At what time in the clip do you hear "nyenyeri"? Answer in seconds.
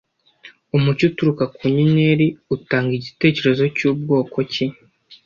1.73-2.27